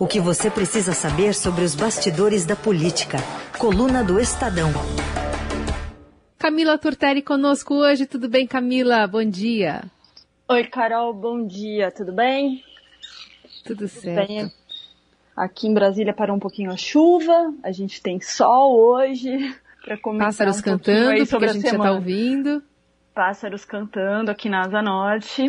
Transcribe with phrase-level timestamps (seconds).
[0.00, 3.18] O que você precisa saber sobre os bastidores da política.
[3.58, 4.70] Coluna do Estadão.
[6.38, 8.06] Camila Turtelli conosco hoje.
[8.06, 9.06] Tudo bem, Camila?
[9.06, 9.82] Bom dia.
[10.48, 11.12] Oi, Carol.
[11.12, 11.90] Bom dia.
[11.90, 12.64] Tudo bem?
[13.62, 14.26] Tudo certo.
[14.26, 14.50] Bem.
[15.36, 17.52] Aqui em Brasília parou um pouquinho a chuva.
[17.62, 19.54] A gente tem sol hoje.
[19.84, 22.62] Para Pássaros um cantando, porque a gente a já está ouvindo.
[23.14, 25.44] Pássaros cantando aqui na Asa Norte.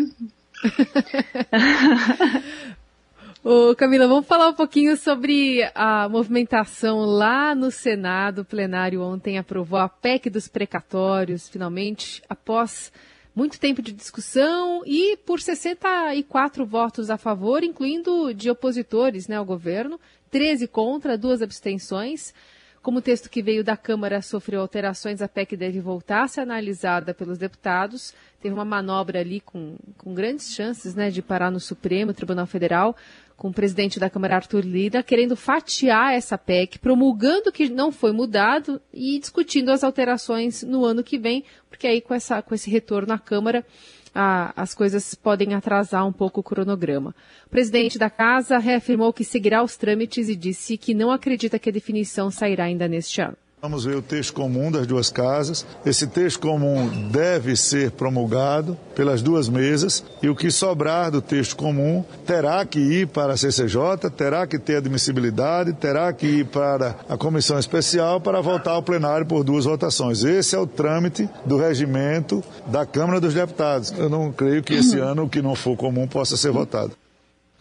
[3.44, 8.42] Ô, Camila, vamos falar um pouquinho sobre a movimentação lá no Senado.
[8.42, 12.92] O plenário ontem aprovou a PEC dos precatórios, finalmente, após
[13.36, 19.46] muito tempo de discussão e por 64 votos a favor, incluindo de opositores né, ao
[19.46, 22.36] governo, 13 contra, duas abstenções.
[22.82, 26.42] Como o texto que veio da Câmara sofreu alterações, a PEC deve voltar a ser
[26.42, 28.12] analisada pelos deputados.
[28.42, 32.96] Teve uma manobra ali com, com grandes chances né, de parar no Supremo Tribunal Federal,
[33.42, 38.12] com o presidente da Câmara, Arthur Lira, querendo fatiar essa PEC, promulgando que não foi
[38.12, 42.70] mudado e discutindo as alterações no ano que vem, porque aí com, essa, com esse
[42.70, 43.66] retorno à Câmara
[44.14, 47.16] a, as coisas podem atrasar um pouco o cronograma.
[47.48, 51.70] O presidente da casa reafirmou que seguirá os trâmites e disse que não acredita que
[51.70, 53.36] a definição sairá ainda neste ano.
[53.62, 55.68] Vamos ver o texto comum das duas casas.
[55.86, 61.56] Esse texto comum deve ser promulgado pelas duas mesas e o que sobrar do texto
[61.56, 66.96] comum terá que ir para a CCJ, terá que ter admissibilidade, terá que ir para
[67.08, 70.24] a comissão especial para voltar ao plenário por duas votações.
[70.24, 73.94] Esse é o trâmite do regimento da Câmara dos Deputados.
[73.96, 77.01] Eu não creio que esse ano o que não for comum possa ser votado.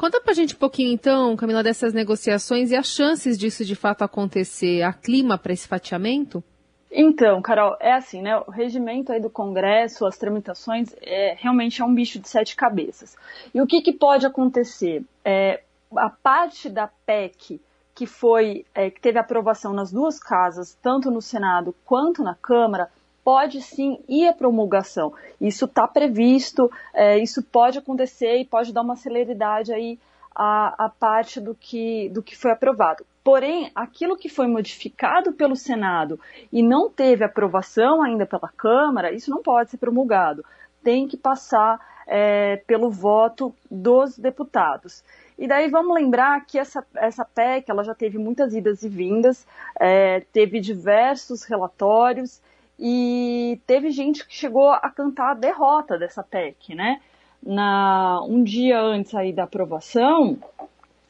[0.00, 4.00] Conta pra gente um pouquinho, então, Camila, dessas negociações e as chances disso de fato
[4.00, 6.42] acontecer, a clima para esse fatiamento?
[6.90, 8.34] Então, Carol, é assim, né?
[8.38, 13.14] O regimento aí do Congresso, as tramitações, é, realmente é um bicho de sete cabeças.
[13.52, 15.04] E o que, que pode acontecer?
[15.22, 15.60] É,
[15.94, 17.60] a parte da PEC
[17.94, 22.90] que foi é, que teve aprovação nas duas casas, tanto no Senado quanto na Câmara,
[23.24, 25.12] pode sim ir à promulgação.
[25.40, 29.98] Isso está previsto, é, isso pode acontecer e pode dar uma celeridade aí
[30.34, 33.04] à, à parte do que, do que foi aprovado.
[33.22, 36.18] Porém, aquilo que foi modificado pelo Senado
[36.52, 40.44] e não teve aprovação ainda pela Câmara, isso não pode ser promulgado.
[40.82, 45.04] Tem que passar é, pelo voto dos deputados.
[45.38, 49.46] E daí vamos lembrar que essa, essa PEC ela já teve muitas idas e vindas,
[49.78, 52.42] é, teve diversos relatórios,
[52.80, 57.00] e teve gente que chegou a cantar a derrota dessa PEC, né?
[57.42, 60.38] Na, um dia antes aí da aprovação,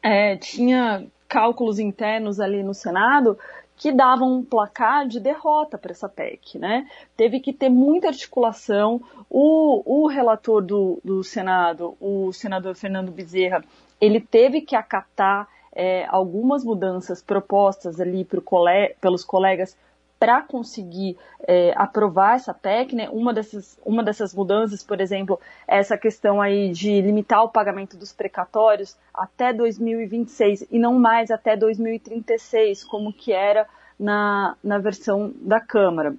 [0.03, 3.39] é, tinha cálculos internos ali no Senado
[3.77, 6.87] que davam um placar de derrota para essa PEC, né?
[7.17, 9.01] Teve que ter muita articulação.
[9.31, 13.65] O, o relator do, do Senado, o senador Fernando Bezerra,
[14.01, 19.77] ele teve que acatar é, algumas mudanças propostas ali pro cole, pelos colegas
[20.21, 21.17] para conseguir
[21.49, 23.09] é, aprovar essa PEC, né?
[23.11, 27.97] Uma dessas, uma dessas mudanças, por exemplo, é essa questão aí de limitar o pagamento
[27.97, 33.67] dos precatórios até 2026 e não mais até 2036, como que era
[33.99, 36.15] na, na versão da Câmara.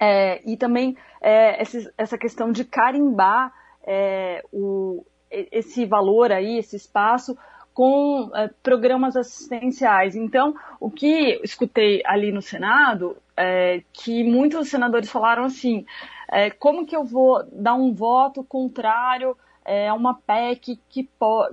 [0.00, 1.62] É, e também é,
[1.98, 3.52] essa questão de carimbar
[3.84, 7.36] é, o, esse valor aí, esse espaço,
[7.78, 10.16] com é, programas assistenciais.
[10.16, 15.86] Então, o que escutei ali no Senado é que muitos senadores falaram assim:
[16.28, 21.08] é, como que eu vou dar um voto contrário é, uma PEC que,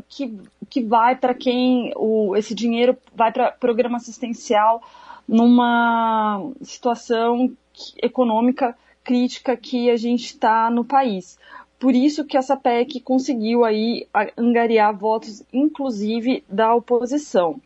[0.10, 4.82] que, que vai para quem o, esse dinheiro vai para programa assistencial
[5.28, 7.56] numa situação
[8.02, 11.38] econômica crítica que a gente está no país.
[11.80, 17.60] Por isso que essa PEC conseguiu aí angariar votos, inclusive da oposição.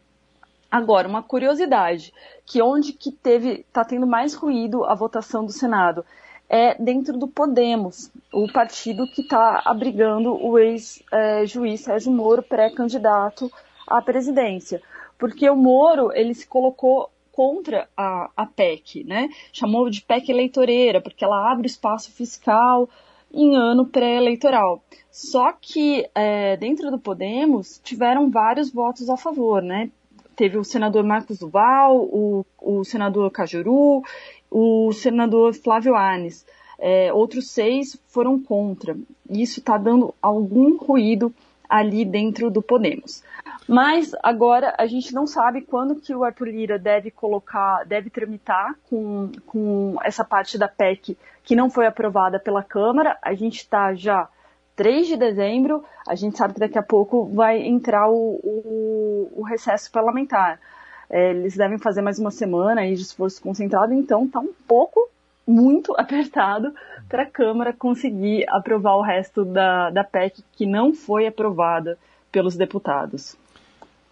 [0.70, 2.14] Agora, uma curiosidade,
[2.46, 6.06] que onde que teve, está tendo mais ruído a votação do Senado
[6.48, 13.52] é dentro do Podemos, o partido que está abrigando o ex-juiz Sérgio Moro, pré-candidato
[13.88, 14.82] à presidência.
[15.18, 19.30] Porque o Moro, ele se colocou contra a, a PEC, né?
[19.54, 22.90] Chamou de PEC eleitoreira, porque ela abre espaço fiscal
[23.34, 24.84] em ano pré-eleitoral.
[25.12, 29.90] Só que é, dentro do Podemos tiveram vários votos a favor, né?
[30.36, 34.02] Teve o senador Marcos Duval, o, o senador Cajuru,
[34.50, 36.46] o senador Flávio Arnes.
[36.78, 38.98] É, outros seis foram contra.
[39.30, 41.34] Isso está dando algum ruído
[41.68, 43.22] ali dentro do Podemos.
[43.70, 48.74] Mas agora a gente não sabe quando que o Arthur Lira deve colocar, deve tramitar
[48.90, 53.16] com, com essa parte da PEC que não foi aprovada pela Câmara.
[53.22, 54.28] A gente está já
[54.76, 59.44] 3 de dezembro, a gente sabe que daqui a pouco vai entrar o, o, o,
[59.44, 60.60] recesso parlamentar.
[61.08, 65.08] É, eles devem fazer mais uma semana aí de esforço concentrado, então está um pouco,
[65.46, 66.74] muito apertado
[67.08, 72.00] para a Câmara conseguir aprovar o resto da, da PEC que não foi aprovada
[72.32, 73.38] pelos deputados.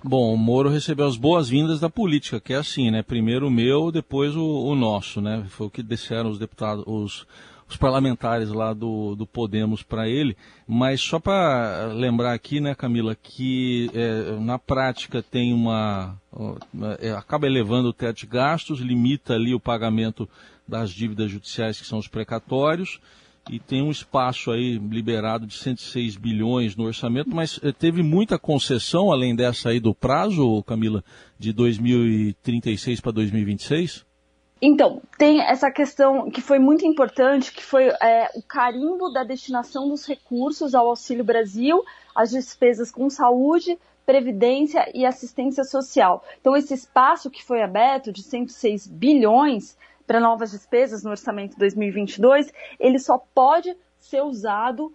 [0.03, 3.01] Bom, o Moro recebeu as boas-vindas da política, que é assim, né?
[3.01, 5.43] Primeiro o meu, depois o, o nosso, né?
[5.49, 7.25] Foi o que disseram os deputados, os,
[7.67, 10.37] os parlamentares lá do, do Podemos para ele.
[10.67, 16.15] Mas só para lembrar aqui, né, Camila, que é, na prática tem uma.
[16.99, 20.29] É, acaba elevando o teto de gastos, limita ali o pagamento
[20.67, 22.99] das dívidas judiciais, que são os precatórios
[23.49, 28.37] e tem um espaço aí liberado de 106 bilhões no orçamento, mas eh, teve muita
[28.37, 31.03] concessão além dessa aí do prazo, Camila,
[31.37, 34.05] de 2036 para 2026?
[34.61, 39.87] Então, tem essa questão que foi muito importante, que foi é, o carimbo da destinação
[39.87, 41.83] dos recursos ao Auxílio Brasil,
[42.15, 46.23] as despesas com saúde, previdência e assistência social.
[46.41, 52.51] Então, esse espaço que foi aberto de 106 bilhões para novas despesas no orçamento 2022,
[52.79, 54.93] ele só pode ser usado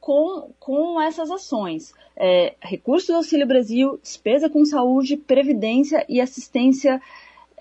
[0.00, 1.94] com, com essas ações.
[2.16, 7.00] É, recursos do Auxílio Brasil, despesa com saúde, previdência e assistência,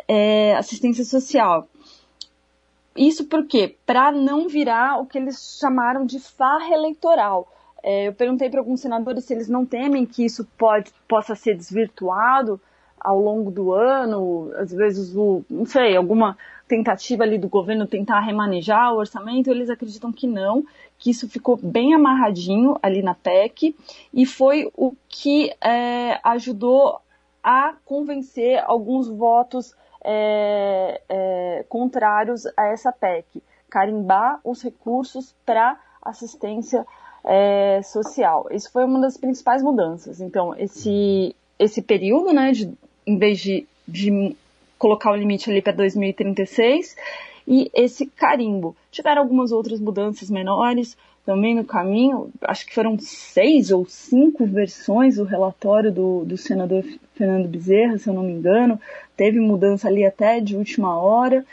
[0.07, 1.67] é, assistência social.
[2.95, 3.75] Isso por quê?
[3.85, 7.51] Para não virar o que eles chamaram de farra eleitoral.
[7.81, 11.55] É, eu perguntei para alguns senadores se eles não temem que isso pode, possa ser
[11.55, 12.61] desvirtuado
[12.99, 16.37] ao longo do ano, às vezes o, não sei, alguma
[16.73, 20.65] tentativa ali do governo tentar remanejar o orçamento, eles acreditam que não,
[20.97, 23.75] que isso ficou bem amarradinho ali na PEC
[24.11, 26.99] e foi o que é, ajudou
[27.43, 36.87] a convencer alguns votos é, é, contrários a essa PEC, carimbar os recursos para assistência
[37.23, 38.47] é, social.
[38.49, 40.19] Isso foi uma das principais mudanças.
[40.19, 42.73] Então, esse, esse período, né, de,
[43.05, 44.35] em vez de, de
[44.77, 46.95] colocar o limite ali para 2036
[47.47, 48.75] e esse carimbo.
[48.91, 55.15] Tiveram algumas outras mudanças menores também no caminho, acho que foram seis ou cinco versões
[55.15, 56.83] do relatório do, do senador
[57.15, 58.79] Fernando Bezerra, se eu não me engano.
[59.15, 61.45] Teve mudança ali até de última hora,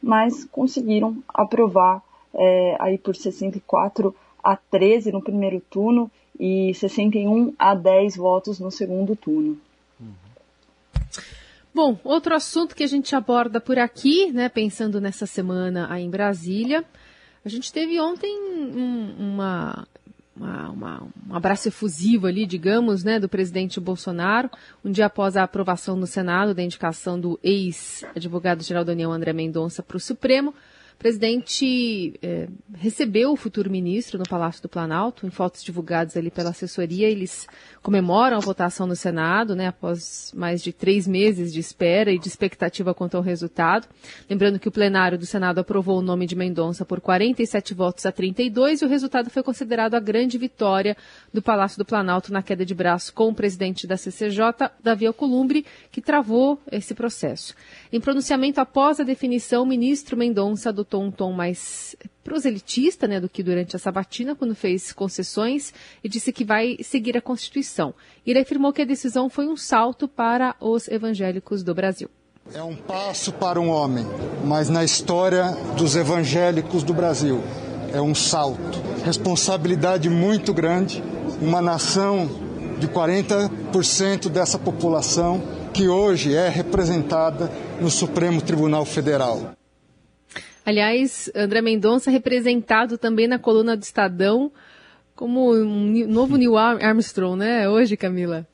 [0.00, 2.00] mas conseguiram aprovar
[2.32, 8.70] é, aí por 64 a 13 no primeiro turno e 61 a 10 votos no
[8.70, 9.58] segundo turno.
[11.74, 16.10] Bom, outro assunto que a gente aborda por aqui, né, pensando nessa semana aí em
[16.10, 16.84] Brasília,
[17.44, 19.86] a gente teve ontem um, uma,
[20.36, 24.50] uma, uma, um abraço efusivo ali, digamos, né, do presidente Bolsonaro,
[24.84, 29.82] um dia após a aprovação no Senado da indicação do ex-advogado-geral da União, André Mendonça,
[29.82, 30.54] para o Supremo.
[30.98, 36.28] O presidente é, recebeu o futuro ministro no Palácio do Planalto, em fotos divulgadas ali
[36.28, 37.08] pela assessoria.
[37.08, 37.46] Eles
[37.80, 42.26] comemoram a votação no Senado, né, após mais de três meses de espera e de
[42.26, 43.86] expectativa quanto ao resultado.
[44.28, 48.10] Lembrando que o plenário do Senado aprovou o nome de Mendonça por 47 votos a
[48.10, 50.96] 32 e o resultado foi considerado a grande vitória
[51.32, 55.64] do Palácio do Planalto na queda de braço com o presidente da CCJ, Davi Alcolumbre,
[55.92, 57.54] que travou esse processo.
[57.92, 63.28] Em pronunciamento após a definição, o ministro Mendonça adotou um tom mais proselitista né, do
[63.28, 67.94] que durante a sabatina, quando fez concessões e disse que vai seguir a Constituição.
[68.26, 72.08] Ele afirmou que a decisão foi um salto para os evangélicos do Brasil.
[72.54, 74.06] É um passo para um homem,
[74.44, 77.42] mas na história dos evangélicos do Brasil
[77.92, 78.80] é um salto.
[79.04, 81.02] Responsabilidade muito grande,
[81.42, 82.28] uma nação
[82.78, 89.57] de 40% dessa população que hoje é representada no Supremo Tribunal Federal.
[90.68, 94.52] Aliás, André Mendonça representado também na coluna do Estadão
[95.16, 97.66] como um novo Neil Armstrong, né?
[97.66, 98.46] Hoje, Camila.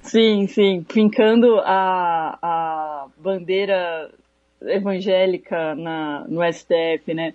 [0.00, 4.10] Sim, sim, fincando a, a bandeira
[4.62, 7.34] evangélica na, no STF, né?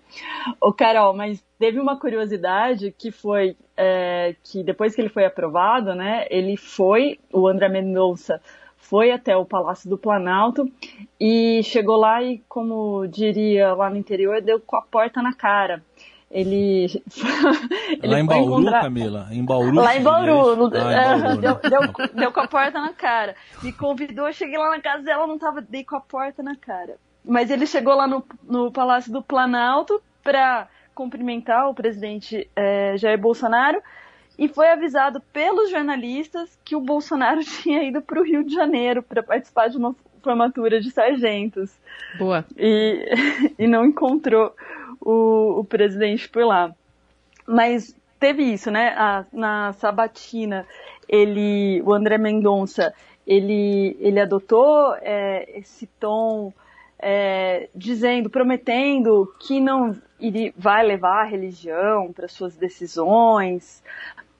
[0.60, 5.94] Ô, Carol, mas teve uma curiosidade que foi é, que depois que ele foi aprovado,
[5.94, 6.26] né?
[6.32, 8.42] Ele foi, o André Mendonça
[8.78, 10.72] foi até o Palácio do Planalto
[11.20, 15.84] e chegou lá e, como diria lá no interior, deu com a porta na cara.
[16.30, 16.86] Ele,
[18.04, 18.82] ele lá em Bauru, encontrar...
[18.82, 19.28] Camila?
[19.32, 19.76] Em Bauru?
[19.76, 20.72] Lá em Bauru.
[20.76, 23.36] Ah, em Bauru deu, deu, deu, com a porta na cara.
[23.64, 26.98] Me convidou, cheguei lá na casa dela, não tava, dei com a porta na cara.
[27.24, 33.20] Mas ele chegou lá no, no Palácio do Planalto para cumprimentar o presidente é, Jair
[33.20, 33.82] Bolsonaro
[34.38, 39.02] e foi avisado pelos jornalistas que o Bolsonaro tinha ido para o Rio de Janeiro
[39.02, 41.72] para participar de uma formatura de sargentos.
[42.18, 42.46] Boa.
[42.56, 43.06] E,
[43.58, 44.54] e não encontrou
[45.02, 46.74] o, o presidente por lá.
[47.48, 48.90] Mas teve isso, né?
[48.98, 50.66] A, na sabatina,
[51.08, 52.94] ele, o André Mendonça,
[53.26, 56.54] ele, ele adotou é, esse tom
[57.00, 63.84] é, dizendo, prometendo que não iria, vai levar a religião para suas decisões,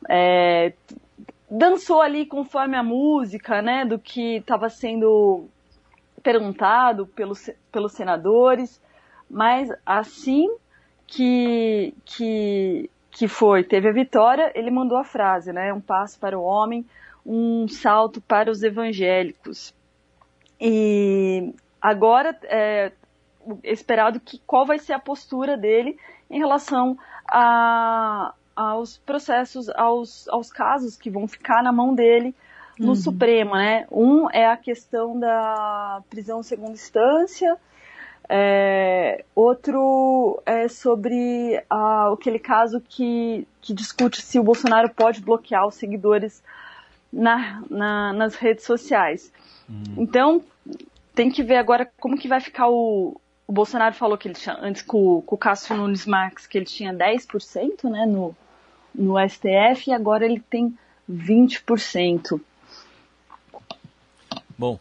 [0.10, 0.74] é,
[1.50, 5.46] dançou ali conforme a música, né, do que estava sendo
[6.22, 8.82] perguntado pelos, pelos senadores,
[9.30, 10.48] mas assim
[11.06, 16.38] que, que, que foi, teve a vitória, ele mandou a frase, né, um passo para
[16.38, 16.86] o homem,
[17.26, 19.74] um salto para os evangélicos.
[20.60, 22.92] E agora é
[23.64, 25.98] esperado que qual vai ser a postura dele
[26.30, 26.98] em relação
[27.30, 32.34] a, aos processos, aos, aos casos que vão ficar na mão dele
[32.80, 32.96] no uhum.
[32.96, 33.86] Supremo, né?
[33.92, 37.56] Um é a questão da prisão segunda instância,
[38.28, 45.76] é, outro é sobre aquele caso que, que discute se o Bolsonaro pode bloquear os
[45.76, 46.44] seguidores
[47.14, 49.32] na, na, nas redes sociais.
[49.70, 49.96] Uhum.
[49.98, 50.44] Então,
[51.14, 53.20] tem que ver agora como que vai ficar o.
[53.48, 56.66] O Bolsonaro falou que ele tinha, antes com, com o Cássio Nunes Marques, que ele
[56.66, 58.36] tinha 10% né, no,
[58.98, 60.76] no STF e agora ele tem
[61.10, 62.42] 20%.
[64.58, 64.80] Bom,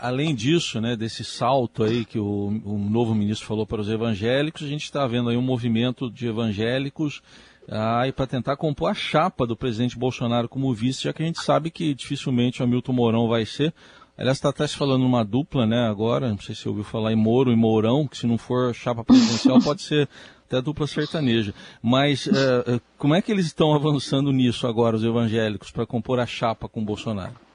[0.00, 4.62] além disso, né, desse salto aí que o, o novo ministro falou para os evangélicos,
[4.62, 7.22] a gente está vendo aí um movimento de evangélicos
[7.68, 11.42] ah, para tentar compor a chapa do presidente Bolsonaro como vice, já que a gente
[11.42, 13.74] sabe que dificilmente o Hamilton Mourão vai ser.
[14.16, 17.12] Aliás, está até se falando uma dupla, né, agora, não sei se você ouviu falar
[17.12, 20.08] em Moro e Mourão, que se não for chapa presidencial pode ser
[20.46, 21.52] até dupla sertaneja.
[21.82, 26.26] Mas uh, como é que eles estão avançando nisso agora, os evangélicos, para compor a
[26.26, 27.46] chapa com Bolsonaro?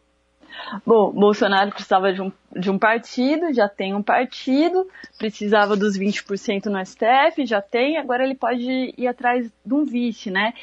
[0.86, 6.66] Bom, Bolsonaro precisava de um, de um partido, já tem um partido, precisava dos 20%
[6.66, 10.54] no STF, já tem, agora ele pode ir atrás de um vice, né?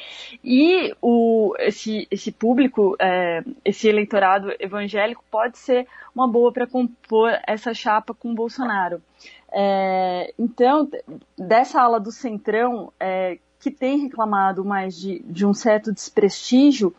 [0.43, 7.31] E o, esse, esse público, é, esse eleitorado evangélico pode ser uma boa para compor
[7.45, 9.01] essa chapa com Bolsonaro.
[9.51, 10.89] É, então,
[11.37, 16.95] dessa ala do Centrão, é, que tem reclamado mais de, de um certo desprestígio,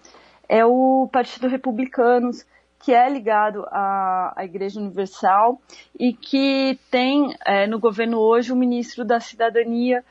[0.49, 2.45] é o Partido Republicanos,
[2.80, 5.61] que é ligado à, à Igreja Universal
[5.99, 10.04] e que tem é, no governo hoje o ministro da Cidadania,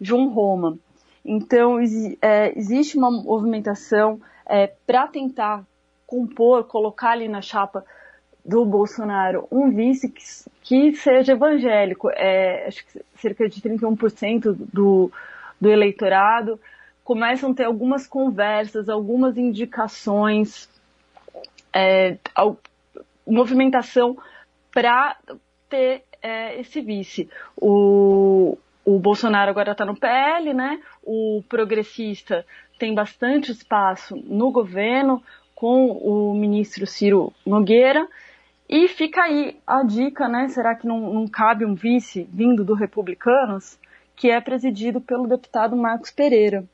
[0.00, 0.78] João Roma.
[1.24, 1.78] Então,
[2.20, 5.64] é, existe uma movimentação é, para tentar
[6.06, 7.84] compor, colocar ali na chapa
[8.44, 10.22] do Bolsonaro um vice que,
[10.62, 12.10] que seja evangélico.
[12.10, 15.10] É, acho que cerca de 31% do,
[15.60, 16.60] do eleitorado
[17.02, 20.68] começam a ter algumas conversas, algumas indicações
[21.72, 22.16] é,
[23.26, 24.16] movimentação
[24.72, 25.16] para
[25.68, 27.28] ter é, esse vice.
[27.56, 30.80] O, o Bolsonaro agora está no PL, né?
[31.02, 32.44] O progressista
[32.78, 35.22] tem bastante espaço no governo
[35.54, 38.06] com o ministro Ciro Nogueira.
[38.68, 40.48] E fica aí a dica, né?
[40.48, 43.78] Será que não, não cabe um vice vindo do Republicanos,
[44.16, 46.64] que é presidido pelo deputado Marcos Pereira?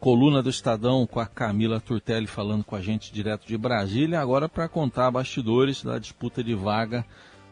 [0.00, 4.48] coluna do Estadão com a Camila Turtelli falando com a gente direto de Brasília, agora
[4.48, 7.04] para contar bastidores da disputa de vaga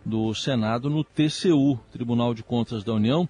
[0.04, 3.28] do Senado no TCU, Tribunal de Contas da União,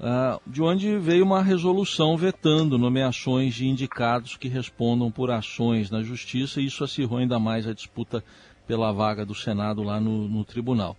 [0.00, 6.02] uh, de onde veio uma resolução vetando nomeações de indicados que respondam por ações na
[6.02, 8.24] Justiça, e isso acirrou ainda mais a disputa
[8.68, 10.94] pela vaga do Senado lá no, no tribunal.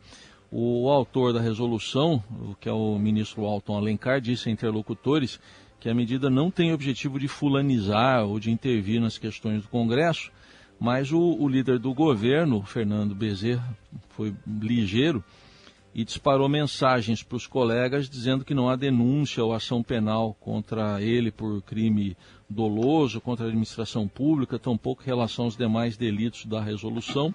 [0.51, 2.21] O autor da resolução,
[2.59, 5.39] que é o ministro Alton Alencar, disse a interlocutores
[5.79, 10.31] que a medida não tem objetivo de fulanizar ou de intervir nas questões do Congresso,
[10.79, 13.77] mas o, o líder do governo, Fernando Bezerra,
[14.09, 15.23] foi ligeiro
[15.93, 21.01] e disparou mensagens para os colegas dizendo que não há denúncia ou ação penal contra
[21.01, 22.17] ele por crime
[22.49, 27.33] doloso, contra a administração pública, tampouco em relação aos demais delitos da resolução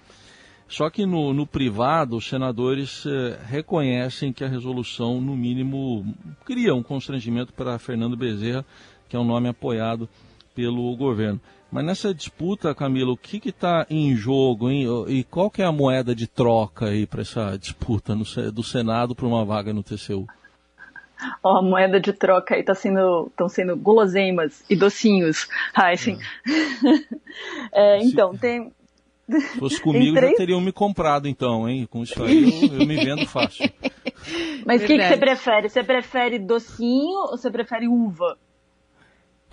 [0.67, 6.73] só que no, no privado, os senadores eh, reconhecem que a resolução, no mínimo, cria
[6.73, 8.65] um constrangimento para Fernando Bezerra,
[9.07, 10.09] que é um nome apoiado
[10.55, 11.39] pelo governo.
[11.71, 14.87] Mas nessa disputa, Camila, o que está em jogo hein?
[15.07, 19.13] e qual que é a moeda de troca aí para essa disputa no, do Senado
[19.13, 20.27] para uma vaga no TCU?
[21.41, 26.19] Oh, a moeda de troca aí tá sendo, estão sendo guloseimas e docinhos, Heisen.
[27.73, 27.97] É.
[27.97, 28.71] é, então, tem,
[29.29, 30.31] se fosse comigo, três...
[30.31, 31.87] já teriam me comprado, então, hein?
[31.89, 33.69] Com isso aí eu, eu me vendo fácil.
[34.65, 35.69] Mas o que, que, você prefere?
[35.69, 38.37] Você prefere docinho ou você prefere uva?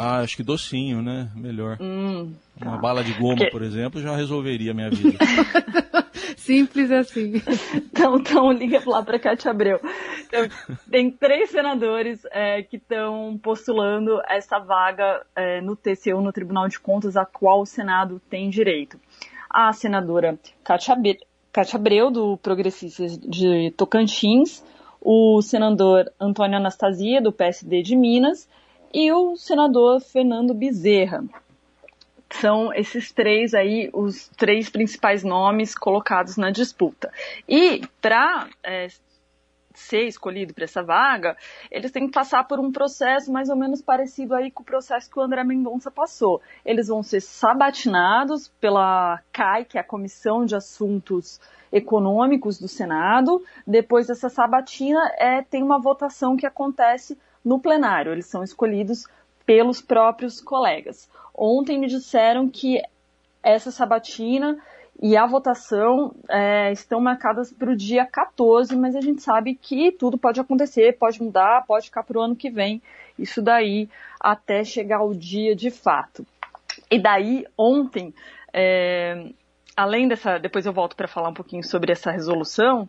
[0.04, 1.30] Ah, acho que docinho, né?
[1.32, 1.78] Melhor.
[1.80, 2.71] Hum, tá.
[2.71, 3.52] Uma bala de goma, Porque...
[3.52, 5.16] por exemplo, já resolveria a minha vida.
[6.37, 7.40] Simples assim.
[7.73, 9.78] Então, então liga lá para Cátia Abreu.
[10.26, 10.49] Então,
[10.90, 16.80] tem três senadores é, que estão postulando essa vaga é, no TCU, no Tribunal de
[16.80, 18.99] Contas, a qual o Senado tem direito.
[19.49, 20.97] A senadora Cátia
[21.76, 24.64] Abreu, do Progressistas de Tocantins,
[25.00, 28.49] o senador Antônio Anastasia, do PSD de Minas,
[28.92, 31.25] e o senador Fernando Bezerra,
[32.30, 37.12] são esses três aí, os três principais nomes colocados na disputa.
[37.49, 38.88] E para é,
[39.75, 41.37] ser escolhido para essa vaga,
[41.70, 45.11] eles têm que passar por um processo mais ou menos parecido aí com o processo
[45.11, 46.40] que o André Mendonça passou.
[46.64, 51.40] Eles vão ser sabatinados pela CAI, que é a Comissão de Assuntos
[51.72, 53.42] Econômicos do Senado.
[53.66, 58.12] Depois dessa sabatina, é, tem uma votação que acontece no plenário.
[58.12, 59.06] Eles são escolhidos
[59.44, 61.11] pelos próprios colegas.
[61.34, 62.80] Ontem me disseram que
[63.42, 64.58] essa sabatina
[65.00, 69.90] e a votação é, estão marcadas para o dia 14, mas a gente sabe que
[69.90, 72.80] tudo pode acontecer, pode mudar, pode ficar para o ano que vem.
[73.18, 73.88] Isso daí
[74.20, 76.25] até chegar o dia de fato.
[76.90, 78.14] E daí, ontem,
[78.52, 79.30] é,
[79.76, 82.88] além dessa, depois eu volto para falar um pouquinho sobre essa resolução,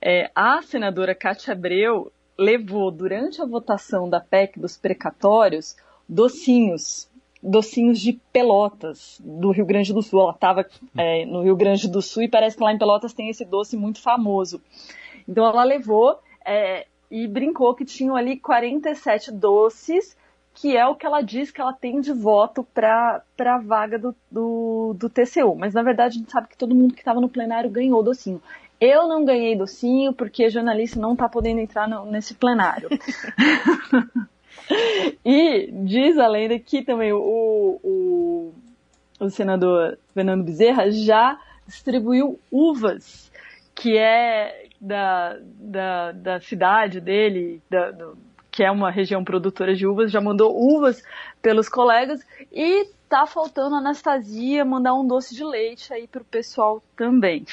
[0.00, 5.76] é, a senadora Cátia Abreu levou durante a votação da PEC dos precatórios
[6.08, 7.08] docinhos,
[7.42, 10.20] docinhos de Pelotas, do Rio Grande do Sul.
[10.20, 13.28] Ela estava é, no Rio Grande do Sul e parece que lá em Pelotas tem
[13.28, 14.60] esse doce muito famoso.
[15.28, 20.16] Então ela levou é, e brincou que tinham ali 47 doces,
[20.54, 24.14] que é o que ela diz que ela tem de voto para a vaga do,
[24.30, 25.54] do, do TCU.
[25.56, 28.42] Mas na verdade a gente sabe que todo mundo que estava no plenário ganhou docinho.
[28.84, 32.88] Eu não ganhei docinho porque jornalista não está podendo entrar no, nesse plenário.
[35.24, 38.52] e diz a lenda que também o, o,
[39.20, 43.30] o senador Fernando Bezerra já distribuiu uvas,
[43.72, 48.18] que é da, da, da cidade dele, da, do,
[48.50, 51.04] que é uma região produtora de uvas, já mandou uvas
[51.40, 52.20] pelos colegas
[52.50, 57.46] e tá faltando a Anastasia mandar um doce de leite aí pro pessoal também.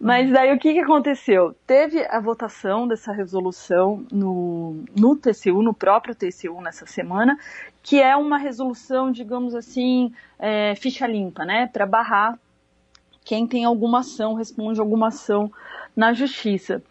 [0.00, 1.54] Mas daí o que, que aconteceu?
[1.66, 7.38] Teve a votação dessa resolução no, no TCU, no próprio TCU nessa semana,
[7.82, 11.66] que é uma resolução, digamos assim, é, ficha limpa, né?
[11.66, 12.38] Para barrar
[13.24, 15.50] quem tem alguma ação, responde alguma ação
[15.94, 16.82] na justiça.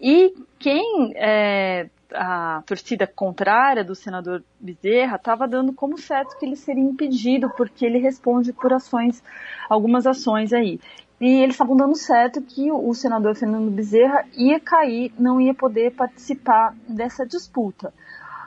[0.00, 6.56] E quem é, a torcida contrária do senador Bezerra estava dando como certo que ele
[6.56, 9.22] seria impedido, porque ele responde por ações,
[9.68, 10.80] algumas ações aí.
[11.20, 15.92] E eles estavam dando certo que o senador Fernando Bezerra ia cair, não ia poder
[15.92, 17.92] participar dessa disputa.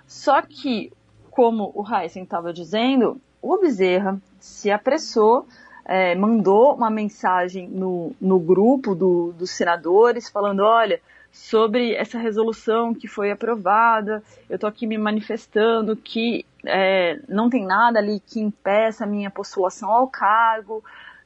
[0.07, 0.91] Só que,
[1.29, 5.47] como o Heisen estava dizendo, o Bezerra se apressou,
[5.85, 10.99] é, mandou uma mensagem no, no grupo do, dos senadores falando: olha,
[11.31, 17.65] sobre essa resolução que foi aprovada, eu estou aqui me manifestando que é, não tem
[17.65, 20.83] nada ali que impeça a minha postulação ao cargo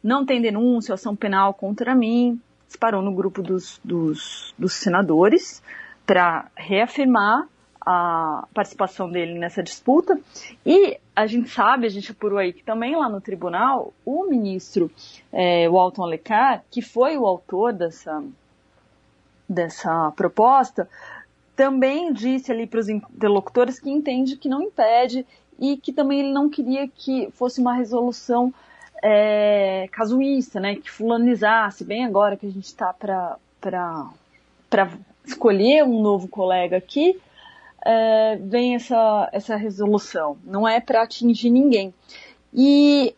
[0.07, 5.61] não tem denúncia, ação penal contra mim, disparou no grupo dos, dos, dos senadores
[6.05, 7.45] para reafirmar
[7.81, 10.17] a participação dele nessa disputa.
[10.65, 14.89] E a gente sabe, a gente apurou aí que também lá no tribunal, o ministro
[15.29, 18.23] é, Walton Lecar, que foi o autor dessa,
[19.47, 20.89] dessa proposta,
[21.53, 25.25] também disse ali para os interlocutores que entende que não impede
[25.59, 28.53] e que também ele não queria que fosse uma resolução
[29.03, 30.75] é, casuísta, né?
[30.75, 33.37] Que fulanizasse, bem agora que a gente está para
[35.25, 37.19] escolher um novo colega aqui,
[37.85, 40.37] é, vem essa, essa resolução.
[40.43, 41.93] Não é para atingir ninguém.
[42.53, 43.15] E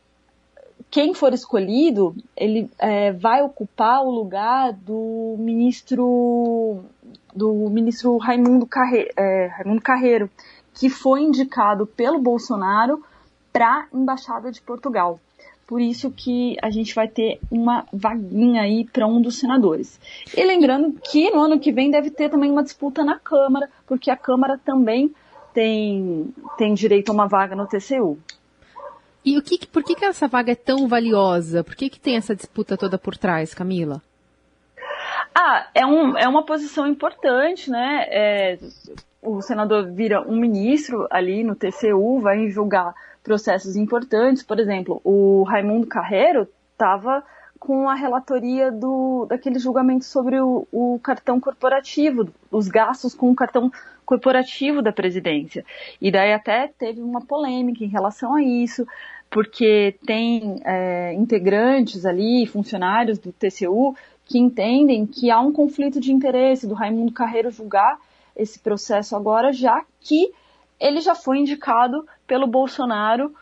[0.92, 6.84] quem for escolhido, ele é, vai ocupar o lugar do ministro
[7.34, 10.30] do ministro Raimundo, Carre, é, Raimundo Carreiro,
[10.74, 13.04] que foi indicado pelo Bolsonaro
[13.54, 15.20] para a embaixada de Portugal.
[15.70, 20.02] Por isso que a gente vai ter uma vaguinha aí para um dos senadores.
[20.36, 24.10] E lembrando que no ano que vem deve ter também uma disputa na Câmara, porque
[24.10, 25.14] a Câmara também
[25.54, 28.18] tem, tem direito a uma vaga no TCU.
[29.24, 31.64] E o que, por que, que essa vaga é tão valiosa?
[31.64, 34.02] Por que, que tem essa disputa toda por trás, Camila?
[35.36, 38.08] Ah, é, um, é uma posição importante, né?
[38.10, 38.60] É,
[39.22, 42.96] o senador vira um ministro ali no TCU, vai julgar
[43.30, 44.42] processos importantes.
[44.42, 47.24] Por exemplo, o Raimundo Carreiro estava
[47.60, 53.36] com a relatoria do, daquele julgamento sobre o, o, cartão corporativo, os gastos com o
[53.36, 53.72] cartão
[54.04, 55.64] corporativo da presidência.
[56.02, 58.88] E daí até teve uma polêmica em relação a isso.
[59.30, 66.12] porque tem é, integrantes ali, funcionários do TCU, que entendem que há um conflito de
[66.12, 68.00] interesse do Raimundo Carreiro julgar
[68.36, 70.32] esse processo agora, já que
[70.80, 73.34] ele já foi indicado pelo Bolsonaro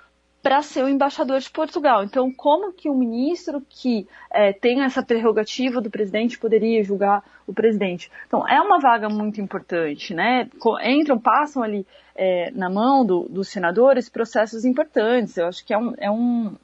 [0.41, 2.05] para ser o embaixador de Portugal.
[2.05, 7.53] Então, como que um ministro que é, tem essa prerrogativa do presidente poderia julgar o
[7.53, 8.09] presidente?
[8.25, 10.47] Então, é uma vaga muito importante, né?
[10.85, 15.35] Entram, passam ali é, na mão do, dos senadores processos importantes.
[15.35, 16.55] Eu acho que é um, é um,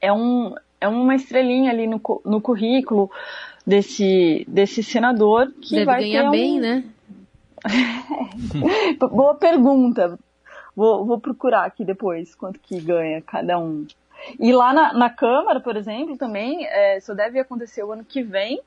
[0.00, 3.08] é um, é uma estrelinha ali no, no currículo
[3.64, 6.30] desse, desse senador que Deve vai ganhar um...
[6.32, 6.84] bem, né?
[8.98, 10.18] Boa pergunta.
[10.74, 13.86] Vou, vou procurar aqui depois quanto que ganha cada um.
[14.38, 18.22] E lá na, na Câmara, por exemplo, também, é, isso deve acontecer o ano que
[18.22, 18.60] vem.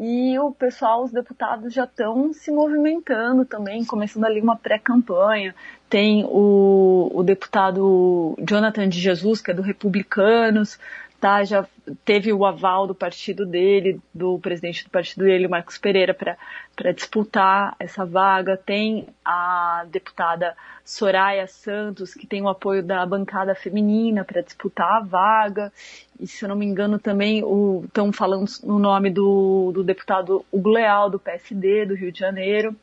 [0.00, 5.54] E o pessoal, os deputados já estão se movimentando também, começando ali uma pré-campanha.
[5.90, 10.78] Tem o, o deputado Jonathan de Jesus, que é do Republicanos,
[11.20, 11.44] tá?
[11.44, 11.66] Já
[12.04, 17.74] teve o aval do partido dele, do presidente do partido dele, Marcos Pereira, para disputar
[17.78, 18.56] essa vaga.
[18.56, 25.00] Tem a deputada Soraya Santos, que tem o apoio da bancada feminina para disputar a
[25.00, 25.72] vaga.
[26.18, 27.42] E se eu não me engano, também
[27.84, 32.74] estão falando no nome do, do deputado Hugo Leal, do PSD, do Rio de Janeiro.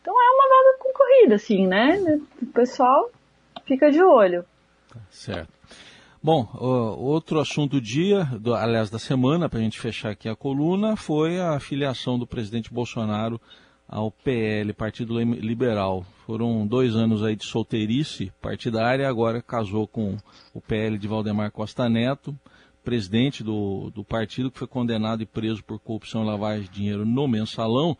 [0.00, 2.20] Então é uma vaga concorrida, assim, né?
[2.40, 3.10] O pessoal
[3.66, 4.44] fica de olho.
[4.88, 5.57] Tá certo.
[6.20, 6.48] Bom,
[6.98, 10.96] outro assunto do dia, do, aliás da semana, para a gente fechar aqui a coluna,
[10.96, 13.40] foi a filiação do presidente Bolsonaro
[13.86, 16.04] ao PL, Partido Liberal.
[16.26, 20.16] Foram dois anos aí de solteirice partidária, agora casou com
[20.52, 22.36] o PL de Valdemar Costa Neto,
[22.82, 27.06] presidente do, do partido que foi condenado e preso por corrupção e lavagem de dinheiro
[27.06, 27.96] no mensalão,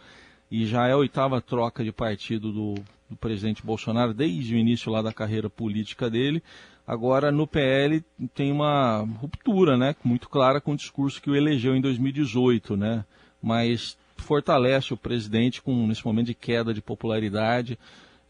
[0.50, 2.74] e já é a oitava troca de partido do,
[3.08, 6.42] do presidente Bolsonaro desde o início lá da carreira política dele.
[6.88, 8.02] Agora, no PL,
[8.34, 13.04] tem uma ruptura, né, muito clara com o discurso que o elegeu em 2018, né,
[13.42, 17.78] mas fortalece o presidente com, nesse momento de queda de popularidade.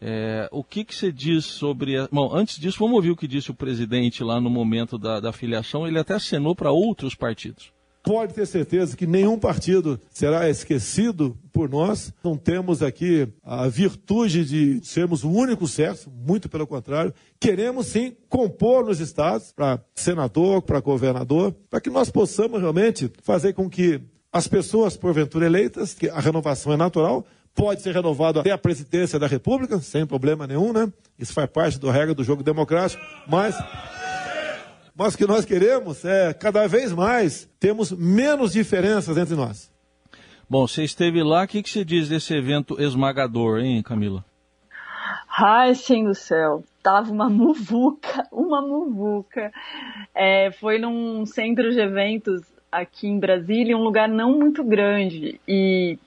[0.01, 1.95] É, o que, que você diz sobre.
[1.95, 2.09] A...
[2.11, 5.31] Bom, antes disso, vamos ouvir o que disse o presidente lá no momento da, da
[5.31, 5.87] filiação.
[5.87, 7.71] Ele até acenou para outros partidos
[8.03, 12.13] pode ter certeza que nenhum partido será esquecido por nós.
[12.23, 17.13] Não temos aqui a virtude de sermos o único certo, muito pelo contrário.
[17.39, 23.53] Queremos sim compor nos estados, para senador, para governador, para que nós possamos realmente fazer
[23.53, 28.51] com que as pessoas, porventura eleitas, que a renovação é natural, pode ser renovado até
[28.51, 30.91] a presidência da República, sem problema nenhum, né?
[31.17, 33.55] Isso faz parte da regra do jogo democrático, mas
[34.99, 39.71] mas o que nós queremos é, cada vez mais, temos menos diferenças entre nós.
[40.49, 44.25] Bom, você esteve lá, o que, que você diz desse evento esmagador, hein, Camila?
[45.37, 49.53] Ai, sim do céu, tava uma muvuca, uma muvuca.
[50.13, 55.39] É, foi num centro de eventos aqui em Brasília, um lugar não muito grande.
[55.47, 55.97] E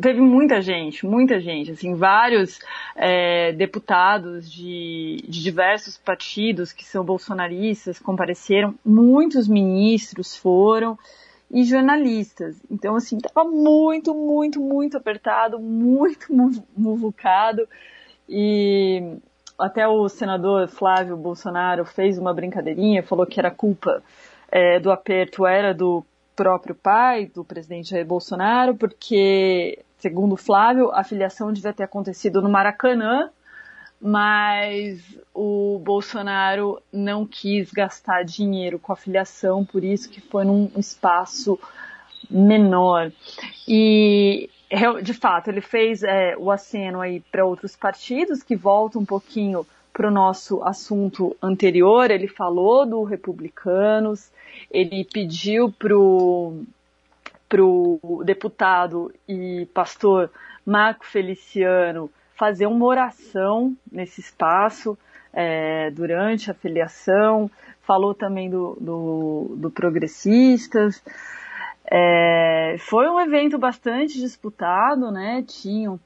[0.00, 2.58] teve muita gente, muita gente, assim, vários
[2.96, 10.98] é, deputados de, de, diversos partidos que são bolsonaristas compareceram, muitos ministros foram
[11.50, 12.56] e jornalistas.
[12.70, 16.26] Então, assim, tava muito, muito, muito apertado, muito
[16.76, 17.68] muvucado
[18.28, 19.16] e
[19.56, 24.02] até o senador Flávio Bolsonaro fez uma brincadeirinha, falou que era culpa
[24.50, 26.04] é, do aperto era do
[26.34, 32.48] próprio pai do presidente Jair Bolsonaro, porque, segundo Flávio, a filiação devia ter acontecido no
[32.48, 33.30] Maracanã,
[34.00, 35.00] mas
[35.32, 41.58] o Bolsonaro não quis gastar dinheiro com a filiação, por isso que foi num espaço
[42.28, 43.10] menor.
[43.66, 44.50] E
[45.02, 49.66] de fato ele fez é, o aceno aí para outros partidos que volta um pouquinho
[49.94, 52.10] para o nosso assunto anterior.
[52.10, 54.30] Ele falou do Republicanos,
[54.70, 56.62] ele pediu pro
[57.48, 60.28] pro deputado e pastor
[60.66, 64.98] Marco Feliciano fazer uma oração nesse espaço
[65.32, 67.48] é, durante a filiação,
[67.82, 71.00] falou também do, do, do Progressistas.
[71.88, 75.44] É, foi um evento bastante disputado, né?
[75.46, 76.00] Tinham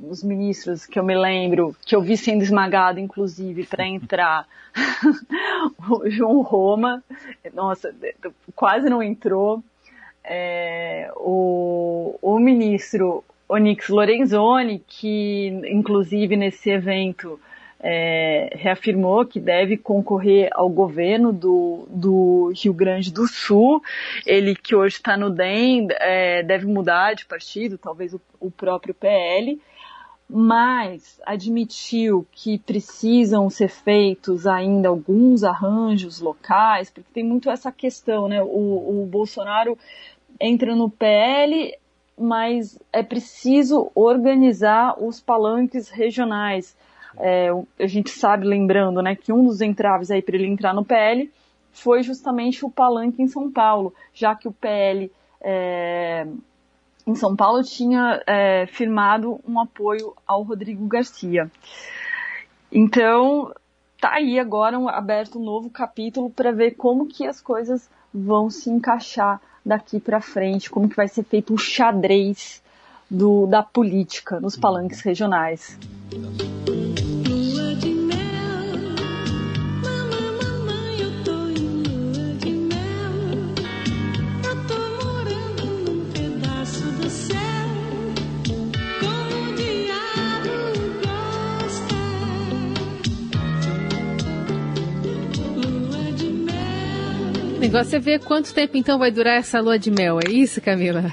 [0.00, 4.46] os ministros que eu me lembro, que eu vi sendo esmagado, inclusive, para entrar,
[5.88, 7.02] o João Roma,
[7.54, 7.94] nossa,
[8.54, 9.62] quase não entrou,
[10.24, 17.38] é, o, o ministro Onyx Lorenzoni, que inclusive nesse evento
[17.78, 23.80] é, reafirmou que deve concorrer ao governo do, do Rio Grande do Sul.
[24.26, 28.92] Ele que hoje está no DEM é, deve mudar de partido, talvez o, o próprio
[28.92, 29.60] PL
[30.28, 38.26] mas admitiu que precisam ser feitos ainda alguns arranjos locais, porque tem muito essa questão,
[38.26, 38.42] né?
[38.42, 39.78] O, o Bolsonaro
[40.40, 41.76] entra no PL,
[42.18, 46.76] mas é preciso organizar os palanques regionais.
[47.18, 50.84] É, a gente sabe, lembrando, né, que um dos entraves aí para ele entrar no
[50.84, 51.30] PL
[51.72, 55.10] foi justamente o palanque em São Paulo, já que o PL
[55.40, 56.26] é,
[57.06, 61.50] em São Paulo tinha é, firmado um apoio ao Rodrigo Garcia.
[62.70, 63.52] Então,
[64.00, 68.50] tá aí agora um, aberto um novo capítulo para ver como que as coisas vão
[68.50, 72.62] se encaixar daqui para frente, como que vai ser feito o xadrez
[73.10, 75.78] do, da política nos palanques regionais.
[97.66, 101.04] Negócio é ver quanto tempo então vai durar essa lua de mel, é isso, Camila?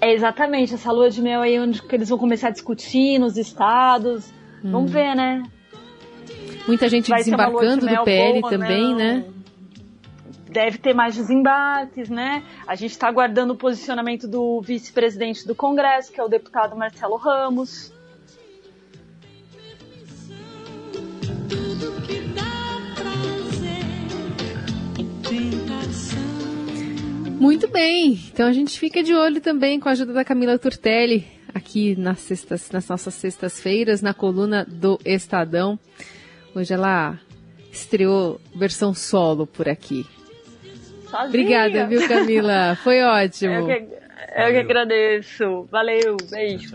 [0.00, 4.32] É exatamente, essa lua de mel aí onde eles vão começar a discutir nos estados.
[4.64, 4.70] Hum.
[4.70, 5.42] Vamos ver, né?
[6.66, 9.14] Muita gente vai desembarcando de do PL boa, também, né?
[9.14, 9.24] né?
[10.48, 12.42] Deve ter mais desembarques, né?
[12.66, 17.16] A gente está aguardando o posicionamento do vice-presidente do Congresso, que é o deputado Marcelo
[17.16, 17.92] Ramos.
[27.40, 28.20] Muito bem.
[28.30, 32.20] Então a gente fica de olho também com a ajuda da Camila Turtelli aqui nas,
[32.20, 35.78] sextas, nas nossas sextas-feiras, na coluna do Estadão.
[36.54, 37.18] Hoje ela
[37.72, 40.04] estreou versão solo por aqui.
[41.04, 41.28] Sozinha.
[41.28, 42.76] Obrigada, viu, Camila?
[42.84, 43.54] Foi ótimo.
[43.54, 45.66] Eu que, eu que agradeço.
[45.70, 46.74] Valeu, beijo.